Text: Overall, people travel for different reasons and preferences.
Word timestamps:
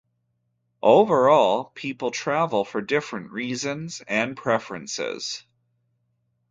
Overall, 0.81 1.65
people 1.75 2.09
travel 2.09 2.65
for 2.65 2.81
different 2.81 3.29
reasons 3.31 4.01
and 4.07 4.35
preferences. 4.35 5.45